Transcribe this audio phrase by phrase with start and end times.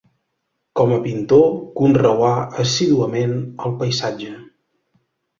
[0.79, 1.43] Com a pintor,
[1.79, 2.29] conreà
[2.63, 3.35] assíduament
[3.67, 4.31] el paisatge.